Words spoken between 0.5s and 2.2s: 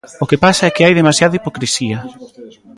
é que hai demasiada hipocrisía.